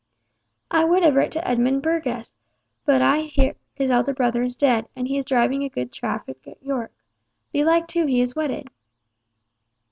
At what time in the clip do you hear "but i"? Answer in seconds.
2.85-3.19